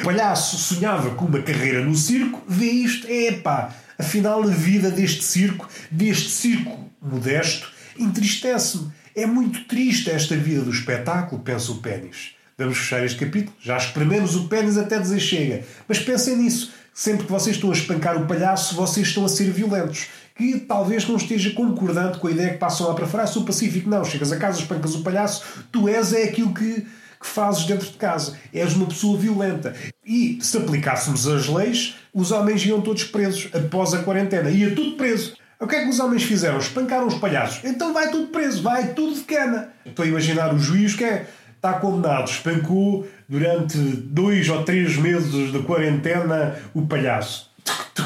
o 0.02 0.04
palhaço 0.04 0.58
sonhava 0.58 1.12
com 1.12 1.26
uma 1.26 1.42
carreira 1.42 1.84
no 1.84 1.96
circo, 1.96 2.44
vê 2.48 2.66
isto, 2.66 3.08
é 3.10 3.32
pá, 3.32 3.74
afinal 3.98 4.44
a 4.44 4.48
vida 4.48 4.92
deste 4.92 5.24
circo, 5.24 5.70
deste 5.90 6.30
circo 6.30 6.90
modesto, 7.02 7.72
entristece-me. 7.98 8.92
É 9.16 9.26
muito 9.26 9.64
triste 9.66 10.12
esta 10.12 10.36
vida 10.36 10.62
do 10.62 10.70
espetáculo, 10.70 11.42
pensa 11.42 11.72
o 11.72 11.78
pênis. 11.78 12.36
Vamos 12.58 12.78
fechar 12.78 13.04
este 13.04 13.24
capítulo. 13.24 13.56
Já 13.60 13.78
esprememos 13.78 14.36
o 14.36 14.48
pênis 14.48 14.78
até 14.78 15.00
dizer 15.00 15.20
chega. 15.20 15.64
Mas 15.88 16.00
pensem 16.00 16.38
nisso. 16.38 16.72
Sempre 16.98 17.28
que 17.28 17.32
vocês 17.32 17.58
estão 17.58 17.70
a 17.70 17.74
espancar 17.74 18.18
o 18.20 18.26
palhaço, 18.26 18.74
vocês 18.74 19.10
estão 19.10 19.24
a 19.24 19.30
ser 19.30 19.52
violentos. 19.52 20.08
Que 20.36 20.60
talvez 20.60 21.08
não 21.08 21.16
esteja 21.16 21.52
concordante 21.52 22.18
com 22.18 22.26
a 22.26 22.32
ideia 22.32 22.54
que 22.54 22.58
passam 22.58 22.88
lá 22.88 22.96
para 22.96 23.06
fora. 23.06 23.22
Ah, 23.22 23.28
sou 23.28 23.44
pacífico. 23.44 23.88
Não, 23.88 24.04
chegas 24.04 24.32
a 24.32 24.38
casa, 24.38 24.60
espancas 24.62 24.96
o 24.96 25.04
palhaço, 25.04 25.44
tu 25.72 25.88
és 25.88 26.12
é 26.12 26.24
aquilo 26.24 26.52
que, 26.56 26.88
que 27.20 27.28
fazes 27.28 27.66
dentro 27.66 27.86
de 27.86 27.98
casa. 27.98 28.36
És 28.52 28.74
uma 28.74 28.88
pessoa 28.88 29.16
violenta. 29.16 29.76
E 30.04 30.40
se 30.42 30.58
aplicássemos 30.58 31.28
as 31.28 31.48
leis, 31.48 31.98
os 32.12 32.32
homens 32.32 32.66
iam 32.66 32.82
todos 32.82 33.04
presos 33.04 33.48
após 33.54 33.94
a 33.94 34.02
quarentena. 34.02 34.50
Ia 34.50 34.74
tudo 34.74 34.98
preso. 34.98 35.36
O 35.60 35.68
que 35.68 35.76
é 35.76 35.84
que 35.84 35.90
os 35.90 36.00
homens 36.00 36.24
fizeram? 36.24 36.58
Espancaram 36.58 37.06
os 37.06 37.20
palhaços. 37.20 37.64
Então 37.64 37.94
vai 37.94 38.10
tudo 38.10 38.30
preso, 38.30 38.64
vai 38.64 38.94
tudo 38.94 39.14
de 39.14 39.22
cana. 39.22 39.70
Estou 39.86 40.04
a 40.04 40.08
imaginar 40.08 40.52
o 40.52 40.58
juiz 40.58 40.96
que 40.96 41.04
é 41.04 41.28
está 41.58 41.74
condenado, 41.74 42.30
espancou 42.30 43.06
durante 43.28 43.78
dois 43.78 44.48
ou 44.48 44.64
três 44.64 44.96
meses 44.96 45.52
de 45.52 45.60
quarentena 45.60 46.56
o 46.74 46.86
palhaço. 46.86 47.52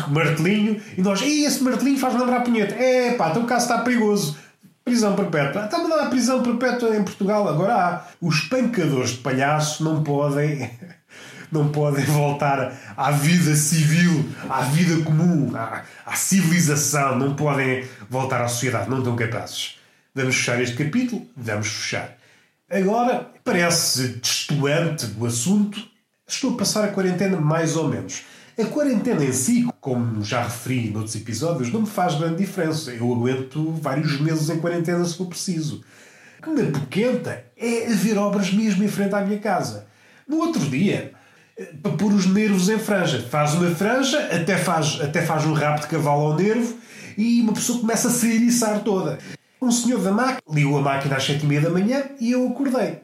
Martelinho, 0.08 0.82
e 0.98 1.02
nós, 1.02 1.22
e 1.22 1.46
esse 1.46 1.62
martelinho 1.64 2.00
faz 2.00 2.16
lembrar 2.16 2.38
a 2.38 2.42
punheta. 2.42 2.74
É 2.76 3.14
pá, 3.14 3.30
então 3.30 3.44
o 3.44 3.46
caso 3.46 3.66
está 3.66 3.80
perigoso. 3.80 4.38
Prisão 4.84 5.16
perpétua. 5.16 5.66
Está-me 5.66 5.94
a 5.94 5.98
dar 5.98 6.10
prisão 6.10 6.42
perpétua 6.42 6.96
em 6.96 7.04
Portugal. 7.04 7.48
Agora 7.48 7.76
há. 7.76 8.06
Os 8.20 8.36
espancadores 8.36 9.12
de 9.12 9.18
palhaço 9.18 9.84
não 9.84 10.04
podem. 10.04 10.70
Não 11.52 11.68
podem 11.68 12.06
voltar 12.06 12.72
à 12.96 13.12
vida 13.12 13.54
civil, 13.56 14.24
à 14.50 14.62
vida 14.62 15.04
comum, 15.04 15.52
à, 15.54 15.82
à 16.06 16.16
civilização. 16.16 17.20
Não 17.20 17.36
podem 17.36 17.86
voltar 18.10 18.40
à 18.42 18.48
sociedade. 18.48 18.90
Não 18.90 19.00
estão 19.00 19.18
capazes. 19.18 19.78
Vamos 20.16 20.38
fechar 20.38 20.62
este 20.62 20.82
capítulo? 20.82 21.28
Vamos 21.36 21.68
fechar. 21.68 22.16
Agora, 22.72 23.30
parece 23.44 24.08
destoante 24.22 25.06
do 25.08 25.26
assunto, 25.26 25.78
estou 26.26 26.54
a 26.54 26.58
passar 26.58 26.86
a 26.86 26.88
quarentena 26.88 27.36
mais 27.36 27.76
ou 27.76 27.90
menos. 27.90 28.24
A 28.58 28.64
quarentena 28.64 29.26
em 29.26 29.34
si, 29.34 29.68
como 29.82 30.24
já 30.24 30.44
referi 30.44 30.90
noutros 30.90 31.16
episódios, 31.16 31.70
não 31.70 31.82
me 31.82 31.88
faz 31.88 32.16
grande 32.16 32.38
diferença. 32.38 32.92
Eu 32.92 33.12
aguento 33.12 33.74
vários 33.74 34.22
meses 34.22 34.50
em 34.50 34.58
quarentena 34.60 35.04
se 35.04 35.18
for 35.18 35.28
preciso. 35.28 35.84
O 36.40 36.44
que 36.44 36.50
me 36.50 36.62
apoquenta 36.62 37.44
é 37.58 37.92
haver 37.92 38.18
obras 38.18 38.54
mesmo 38.54 38.82
em 38.86 38.88
frente 38.88 39.16
à 39.16 39.22
minha 39.22 39.40
casa. 39.40 39.88
No 40.26 40.38
outro 40.38 40.62
dia, 40.70 41.12
para 41.84 41.92
pôr 41.92 42.14
os 42.14 42.26
nervos 42.26 42.70
em 42.70 42.80
franja. 42.80 43.22
Faz 43.30 43.54
uma 43.54 43.70
franja, 43.76 44.18
até 44.34 44.58
faz, 44.58 45.02
até 45.02 45.22
faz 45.22 45.46
um 45.46 45.52
rabo 45.52 45.82
de 45.82 45.88
cavalo 45.88 46.28
ao 46.28 46.38
nervo 46.38 46.78
e 47.18 47.42
uma 47.42 47.52
pessoa 47.52 47.80
começa 47.80 48.08
a 48.08 48.12
se 48.12 48.34
eriçar 48.34 48.80
toda. 48.82 49.20
Um 49.62 49.70
senhor 49.70 50.02
da 50.02 50.12
máquina 50.12 50.42
ligou 50.50 50.80
a 50.80 50.82
máquina 50.82 51.16
às 51.16 51.24
sete 51.24 51.44
e 51.44 51.46
meia 51.46 51.62
da 51.62 51.70
manhã 51.70 52.04
e 52.20 52.32
eu 52.32 52.48
acordei. 52.48 53.02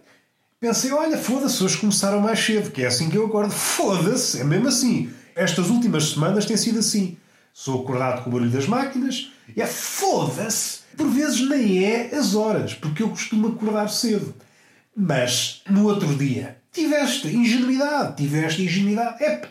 Pensei, 0.59 0.91
olha, 0.91 1.15
foda-se, 1.15 1.63
hoje 1.63 1.77
começaram 1.77 2.19
mais 2.19 2.39
cedo, 2.43 2.71
que 2.71 2.81
é 2.81 2.87
assim 2.87 3.11
que 3.11 3.15
eu 3.15 3.27
acordo. 3.27 3.53
Foda-se, 3.53 4.41
é 4.41 4.43
mesmo 4.43 4.67
assim. 4.67 5.11
Estas 5.35 5.69
últimas 5.69 6.09
semanas 6.09 6.45
tem 6.45 6.57
sido 6.57 6.79
assim. 6.79 7.15
Sou 7.53 7.83
acordado 7.83 8.23
com 8.23 8.31
o 8.31 8.33
barulho 8.33 8.49
das 8.49 8.65
máquinas 8.65 9.31
e 9.55 9.61
é 9.61 9.67
foda-se. 9.67 10.79
Por 10.97 11.07
vezes 11.09 11.47
nem 11.47 11.83
é 11.85 12.15
as 12.15 12.33
horas, 12.33 12.73
porque 12.73 13.03
eu 13.03 13.09
costumo 13.09 13.49
acordar 13.49 13.87
cedo. 13.89 14.33
Mas 14.95 15.61
no 15.69 15.85
outro 15.85 16.15
dia 16.15 16.57
tiveste 16.71 17.27
ingenuidade, 17.27 18.17
tiveste 18.17 18.63
ingenuidade. 18.63 19.23
Epa, 19.23 19.49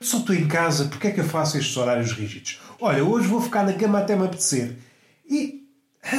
só 0.00 0.16
estou 0.16 0.34
em 0.34 0.48
casa, 0.48 0.86
porque 0.86 1.08
é 1.08 1.10
que 1.10 1.20
eu 1.20 1.28
faço 1.28 1.58
estes 1.58 1.76
horários 1.76 2.12
rígidos? 2.12 2.58
Olha, 2.80 3.04
hoje 3.04 3.26
vou 3.26 3.42
ficar 3.42 3.66
na 3.66 3.74
cama 3.74 3.98
até 3.98 4.16
me 4.16 4.24
apetecer. 4.24 4.78
E 5.28 5.57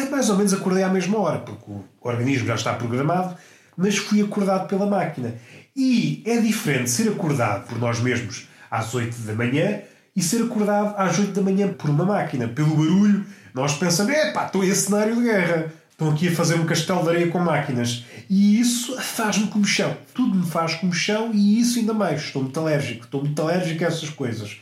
mais 0.10 0.30
ou 0.30 0.38
menos 0.38 0.54
acordei 0.54 0.84
à 0.84 0.90
mesma 0.90 1.18
hora, 1.20 1.40
porque 1.40 1.64
o 1.70 1.84
organismo 2.02 2.48
já 2.48 2.56
está 2.56 2.74
programado, 2.74 3.36
mas 3.76 3.98
fui 3.98 4.22
acordado 4.22 4.68
pela 4.68 4.86
máquina. 4.86 5.36
E 5.76 6.22
é 6.26 6.38
diferente 6.38 6.90
ser 6.90 7.10
acordado 7.10 7.68
por 7.68 7.80
nós 7.80 8.00
mesmos 8.00 8.48
às 8.70 8.94
8 8.94 9.22
da 9.22 9.34
manhã 9.34 9.82
e 10.16 10.22
ser 10.22 10.44
acordado 10.44 10.94
às 10.98 11.18
8 11.18 11.32
da 11.32 11.42
manhã 11.42 11.70
por 11.70 11.90
uma 11.90 12.06
máquina. 12.06 12.48
Pelo 12.48 12.76
barulho, 12.76 13.26
nós 13.54 13.74
pensamos, 13.78 14.12
é 14.14 14.32
pá, 14.32 14.46
estou 14.46 14.64
em 14.64 14.74
cenário 14.74 15.16
de 15.16 15.24
guerra. 15.24 15.74
Estão 15.92 16.12
aqui 16.12 16.30
a 16.30 16.32
fazer 16.32 16.56
um 16.56 16.66
castelo 16.66 17.04
de 17.04 17.10
areia 17.10 17.28
com 17.28 17.40
máquinas. 17.40 18.06
E 18.30 18.60
isso 18.60 18.98
faz-me 19.02 19.48
como 19.48 19.66
chão. 19.66 19.98
Tudo 20.14 20.36
me 20.36 20.46
faz 20.46 20.76
como 20.76 20.94
chão 20.94 21.32
e 21.34 21.60
isso 21.60 21.80
ainda 21.80 21.94
mais. 21.94 22.22
Estou 22.22 22.42
muito 22.42 22.58
alérgico. 22.60 23.06
Estou 23.06 23.22
muito 23.22 23.42
alérgico 23.42 23.84
a 23.84 23.88
essas 23.88 24.10
coisas. 24.10 24.62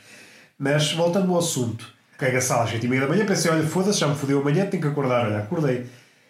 Mas, 0.57 0.91
voltando 0.93 1.31
ao 1.31 1.37
assunto. 1.37 1.96
Caga 2.17 2.39
a 2.39 2.41
sala 2.41 2.63
às 2.63 2.71
7 2.71 2.85
e 2.85 2.89
meia 2.89 3.01
da 3.03 3.07
manhã, 3.07 3.25
pensei, 3.25 3.51
olha, 3.51 3.65
foda-se, 3.65 3.99
já 3.99 4.07
me 4.07 4.15
fodeu 4.15 4.39
amanhã, 4.41 4.65
tenho 4.65 4.81
que 4.81 4.89
acordar. 4.89 5.25
Olha, 5.25 5.39
acordei. 5.39 5.85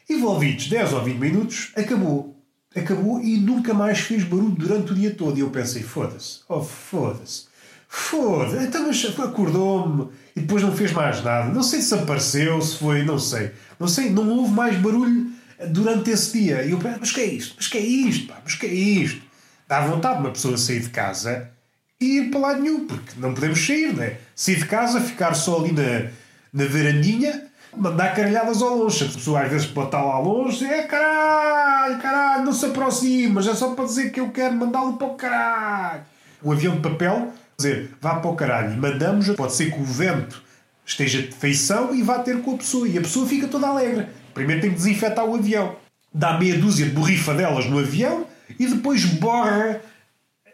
Envolvidos 0.10 0.68
10 0.68 0.94
ou 0.94 1.04
20 1.04 1.18
minutos, 1.18 1.72
acabou. 1.76 2.36
Acabou 2.76 3.22
e 3.22 3.38
nunca 3.38 3.74
mais 3.74 4.00
fez 4.00 4.24
barulho 4.24 4.52
durante 4.52 4.92
o 4.92 4.96
dia 4.96 5.12
todo. 5.12 5.38
E 5.38 5.42
eu 5.42 5.50
pensei, 5.50 5.82
foda-se, 5.82 6.40
oh, 6.50 6.62
foda-se. 6.62 7.48
Foda-se, 7.88 8.66
então 8.66 8.86
mas 8.86 9.20
acordou-me 9.20 10.10
e 10.36 10.42
depois 10.42 10.62
não 10.62 10.76
fez 10.76 10.92
mais 10.92 11.24
nada. 11.24 11.54
Não 11.54 11.64
sei 11.64 11.82
se 11.82 11.94
apareceu, 11.94 12.62
se 12.62 12.78
foi, 12.78 13.04
não 13.04 13.18
sei. 13.18 13.52
Não 13.80 13.88
sei, 13.88 14.10
não 14.10 14.30
houve 14.30 14.52
mais 14.52 14.76
barulho 14.78 15.32
durante 15.70 16.12
esse 16.12 16.38
dia. 16.38 16.64
E 16.64 16.72
eu 16.72 16.78
pensei, 16.78 17.00
mas 17.00 17.12
que 17.12 17.22
é 17.22 17.26
isto? 17.26 17.56
Mas 17.56 17.68
que 17.68 17.78
é 17.78 17.82
isto? 17.82 18.28
Pá? 18.28 18.42
Mas 18.44 18.56
que 18.56 18.66
é 18.66 18.74
isto? 18.74 19.22
Dá 19.68 19.82
vontade 19.82 20.16
de 20.16 20.22
uma 20.22 20.32
pessoa 20.32 20.58
sair 20.58 20.82
de 20.82 20.90
casa 20.90 21.50
e 22.00 22.20
ir 22.20 22.30
para 22.30 22.40
lá 22.40 22.54
nenhum, 22.54 22.86
porque 22.86 23.14
não 23.18 23.34
podemos 23.34 23.66
sair, 23.66 23.96
não 23.96 24.04
é? 24.04 24.18
Sair 24.36 24.58
de 24.58 24.66
casa, 24.66 25.02
ficar 25.02 25.34
só 25.34 25.60
ali 25.60 25.72
na, 25.72 26.10
na 26.54 26.66
varandinha, 26.70 27.44
mandar 27.76 28.14
caralhadas 28.16 28.62
ao 28.62 28.76
longe. 28.76 29.04
A 29.04 29.08
pessoa 29.08 29.42
às 29.42 29.50
vezes 29.50 29.68
pode 29.68 29.88
estar 29.88 30.04
lá 30.04 30.20
longe 30.20 30.66
é 30.66 30.84
caralho, 30.84 31.98
caralho, 32.00 32.46
não 32.46 32.54
se 32.54 32.66
aproxima, 32.66 33.36
mas 33.36 33.48
é 33.48 33.56
só 33.56 33.74
para 33.74 33.86
dizer 33.86 34.12
que 34.12 34.20
eu 34.20 34.30
quero 34.30 34.56
mandá-lo 34.56 34.94
para 34.94 35.08
o 35.08 35.16
caralho. 35.16 36.02
O 36.42 36.52
avião 36.52 36.76
de 36.76 36.82
papel, 36.82 37.34
dizer, 37.58 37.92
vá 38.00 38.16
para 38.16 38.30
o 38.30 38.36
caralho, 38.36 38.78
mandamos, 38.78 39.30
pode 39.32 39.54
ser 39.54 39.72
que 39.72 39.80
o 39.80 39.84
vento 39.84 40.44
esteja 40.86 41.22
de 41.22 41.34
feição 41.34 41.94
e 41.94 42.02
vá 42.02 42.20
ter 42.20 42.42
com 42.42 42.54
a 42.54 42.58
pessoa, 42.58 42.88
e 42.88 42.98
a 42.98 43.02
pessoa 43.02 43.28
fica 43.28 43.48
toda 43.48 43.68
alegre. 43.68 44.08
Primeiro 44.34 44.62
tem 44.62 44.70
que 44.70 44.78
desinfetar 44.78 45.26
o 45.26 45.36
avião, 45.36 45.76
dá 46.14 46.38
meia 46.38 46.58
dúzia 46.58 46.86
de 46.86 46.92
borrifadelas 46.92 47.66
no 47.66 47.80
avião 47.80 48.26
e 48.60 48.68
depois 48.68 49.04
borra 49.04 49.82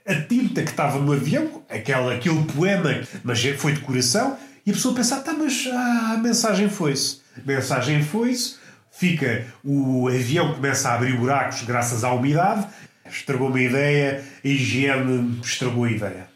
a 0.05 0.15
tinta 0.15 0.63
que 0.63 0.71
estava 0.71 0.99
no 0.99 1.13
avião, 1.13 1.63
aquela, 1.69 2.13
aquele 2.13 2.43
poema, 2.43 3.01
mas 3.23 3.43
foi 3.57 3.73
de 3.73 3.79
coração, 3.79 4.37
e 4.65 4.71
a 4.71 4.73
pessoa 4.73 4.95
pensa, 4.95 5.19
tá, 5.19 5.33
mas 5.33 5.67
ah, 5.71 6.13
a 6.13 6.17
mensagem 6.17 6.69
foi-se. 6.69 7.21
Mensagem 7.45 8.03
foi-se, 8.03 8.55
fica, 8.91 9.45
o 9.63 10.07
avião 10.07 10.53
começa 10.53 10.89
a 10.89 10.95
abrir 10.95 11.17
buracos 11.17 11.63
graças 11.63 12.03
à 12.03 12.13
umidade, 12.13 12.67
estragou-me 13.09 13.59
a 13.59 13.69
ideia, 13.69 14.23
a 14.43 14.47
higiene 14.47 15.39
estragou 15.43 15.85
a 15.85 15.91
ideia. 15.91 16.32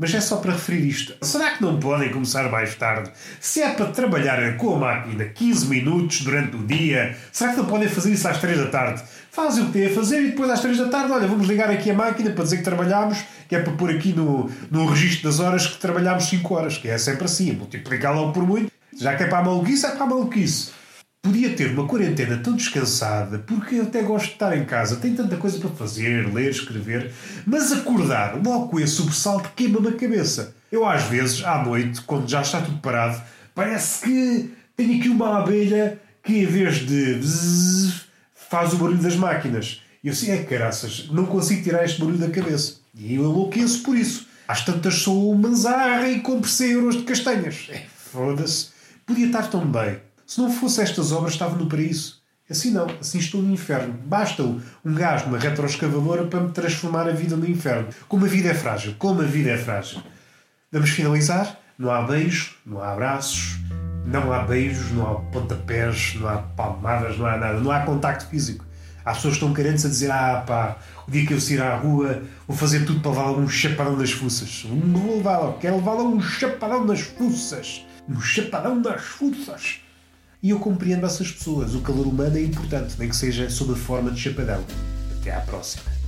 Mas 0.00 0.14
é 0.14 0.20
só 0.20 0.36
para 0.36 0.52
referir 0.52 0.88
isto. 0.88 1.14
Será 1.20 1.50
que 1.50 1.62
não 1.62 1.78
podem 1.78 2.08
começar 2.08 2.50
mais 2.50 2.74
tarde? 2.74 3.10
Se 3.38 3.60
é 3.60 3.68
para 3.68 3.84
trabalhar 3.88 4.56
com 4.56 4.74
a 4.74 4.78
máquina 4.78 5.26
15 5.26 5.66
minutos 5.66 6.22
durante 6.22 6.56
o 6.56 6.66
dia, 6.66 7.14
será 7.30 7.50
que 7.50 7.58
não 7.58 7.66
podem 7.66 7.86
fazer 7.86 8.10
isso 8.10 8.26
às 8.26 8.38
3 8.38 8.56
da 8.60 8.66
tarde? 8.68 9.02
Fazem 9.30 9.62
o 9.62 9.66
que 9.66 9.72
têm 9.74 9.88
a 9.88 9.94
fazer 9.94 10.22
e 10.22 10.30
depois 10.30 10.48
às 10.48 10.62
3 10.62 10.78
da 10.78 10.88
tarde, 10.88 11.12
olha, 11.12 11.28
vamos 11.28 11.46
ligar 11.46 11.70
aqui 11.70 11.90
a 11.90 11.94
máquina 11.94 12.30
para 12.30 12.44
dizer 12.44 12.56
que 12.56 12.62
trabalhámos, 12.62 13.18
que 13.46 13.54
é 13.54 13.60
para 13.60 13.74
pôr 13.74 13.90
aqui 13.90 14.14
no, 14.14 14.50
no 14.70 14.86
registro 14.86 15.28
das 15.28 15.38
horas 15.38 15.66
que 15.66 15.76
trabalhámos 15.76 16.24
5 16.24 16.54
horas, 16.54 16.78
que 16.78 16.88
é 16.88 16.96
sempre 16.96 17.26
assim, 17.26 17.52
multiplicar 17.52 18.14
logo 18.16 18.32
por 18.32 18.46
muito. 18.46 18.72
Já 18.98 19.14
que 19.14 19.24
é 19.24 19.26
para 19.26 19.40
a 19.40 19.44
maluquice, 19.44 19.84
é 19.84 19.90
para 19.90 20.04
a 20.04 20.06
maluquice 20.06 20.79
podia 21.22 21.54
ter 21.54 21.70
uma 21.72 21.86
quarentena 21.86 22.38
tão 22.38 22.56
descansada, 22.56 23.38
porque 23.40 23.76
eu 23.76 23.84
até 23.84 24.02
gosto 24.02 24.26
de 24.26 24.32
estar 24.32 24.56
em 24.56 24.64
casa, 24.64 24.96
tenho 24.96 25.16
tanta 25.16 25.36
coisa 25.36 25.58
para 25.58 25.70
fazer, 25.70 26.32
ler, 26.32 26.50
escrever, 26.50 27.12
mas 27.46 27.72
acordar 27.72 28.36
logo 28.42 28.68
com 28.68 28.80
esse 28.80 28.94
sobressalto 28.94 29.50
queima-me 29.54 29.88
a 29.88 29.92
cabeça. 29.92 30.54
Eu, 30.72 30.86
às 30.86 31.04
vezes, 31.04 31.44
à 31.44 31.62
noite, 31.62 32.00
quando 32.02 32.28
já 32.28 32.40
está 32.40 32.60
tudo 32.60 32.78
parado, 32.78 33.20
parece 33.54 34.04
que 34.04 34.50
tenho 34.76 34.98
aqui 34.98 35.08
uma 35.08 35.38
abelha 35.38 36.00
que, 36.22 36.38
em 36.38 36.46
vez 36.46 36.86
de 36.86 37.14
bzzz, 37.16 38.06
faz 38.34 38.72
o 38.72 38.76
barulho 38.76 39.02
das 39.02 39.16
máquinas. 39.16 39.82
E 40.02 40.08
eu 40.08 40.14
sei, 40.14 40.30
é 40.30 40.42
caraças, 40.42 41.08
não 41.10 41.26
consigo 41.26 41.62
tirar 41.62 41.84
este 41.84 42.00
barulho 42.00 42.18
da 42.18 42.30
cabeça. 42.30 42.76
E 42.94 43.14
eu 43.14 43.24
enlouqueço 43.24 43.82
por 43.82 43.96
isso. 43.96 44.26
Às 44.48 44.64
tantas 44.64 44.94
sou 44.94 45.34
manzarra 45.34 46.08
e 46.08 46.20
compro 46.20 46.48
100 46.48 46.70
euros 46.70 46.96
de 46.96 47.02
castanhas. 47.02 47.68
É, 47.68 47.82
Foda-se. 48.10 48.68
Podia 49.06 49.26
estar 49.26 49.48
tão 49.48 49.66
bem 49.66 49.98
Se 50.30 50.40
não 50.40 50.48
fosse 50.48 50.80
estas 50.80 51.10
obras, 51.10 51.32
estava 51.32 51.56
no 51.56 51.66
paraíso. 51.66 52.20
Assim 52.48 52.70
não, 52.70 52.86
assim 53.00 53.18
estou 53.18 53.42
no 53.42 53.52
inferno. 53.52 53.92
Basta 54.04 54.44
um 54.44 54.94
gajo 54.94 55.26
numa 55.26 55.40
retroescavadora 55.40 56.24
para 56.26 56.38
me 56.38 56.52
transformar 56.52 57.08
a 57.08 57.10
vida 57.10 57.34
no 57.34 57.50
inferno. 57.50 57.88
Como 58.08 58.24
a 58.24 58.28
vida 58.28 58.50
é 58.50 58.54
frágil, 58.54 58.94
como 58.96 59.22
a 59.22 59.24
vida 59.24 59.50
é 59.50 59.58
frágil. 59.58 60.00
Vamos 60.70 60.90
finalizar? 60.90 61.58
Não 61.76 61.90
há 61.90 62.02
beijo, 62.02 62.54
não 62.64 62.80
há 62.80 62.92
abraços, 62.92 63.58
não 64.06 64.32
há 64.32 64.44
beijos, 64.44 64.92
não 64.92 65.10
há 65.10 65.20
pontapés, 65.32 66.14
não 66.14 66.28
há 66.28 66.38
palmadas, 66.38 67.18
não 67.18 67.26
há 67.26 67.36
nada, 67.36 67.58
não 67.58 67.72
há 67.72 67.80
contacto 67.80 68.26
físico. 68.26 68.64
Há 69.04 69.14
pessoas 69.14 69.34
estão 69.34 69.52
carentes 69.52 69.84
a 69.84 69.88
dizer: 69.88 70.12
Ah, 70.12 70.44
pá, 70.46 70.76
o 71.08 71.10
dia 71.10 71.26
que 71.26 71.34
eu 71.34 71.40
sair 71.40 71.60
à 71.60 71.74
rua 71.74 72.22
vou 72.46 72.56
fazer 72.56 72.86
tudo 72.86 73.00
para 73.00 73.10
levar 73.10 73.30
um 73.32 73.48
chapadão 73.48 73.96
nas 73.96 74.12
fuças. 74.12 74.64
Não 74.64 75.00
vou 75.00 75.16
levá-lo, 75.16 75.58
quero 75.58 75.78
levá-lo 75.78 76.04
um 76.04 76.22
chapadão 76.22 76.84
nas 76.84 77.00
fuças. 77.00 77.84
Um 78.08 78.20
chapadão 78.20 78.76
nas 78.76 79.02
fuças. 79.02 79.80
E 80.42 80.50
eu 80.50 80.58
compreendo 80.58 81.04
essas 81.04 81.30
pessoas. 81.30 81.74
O 81.74 81.80
calor 81.80 82.06
humano 82.06 82.36
é 82.36 82.42
importante, 82.42 82.94
nem 82.98 83.08
que 83.08 83.16
seja 83.16 83.50
sob 83.50 83.72
a 83.72 83.76
forma 83.76 84.10
de 84.10 84.20
chapadão. 84.20 84.64
Até 85.20 85.34
à 85.34 85.40
próxima. 85.40 85.99